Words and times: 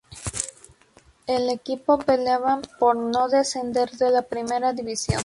El 1.27 1.51
equipo 1.51 1.99
peleaban 1.99 2.63
por 2.79 2.95
no 2.95 3.29
descender 3.29 3.91
de 3.91 4.09
la 4.09 4.23
Primera 4.23 4.73
División. 4.73 5.19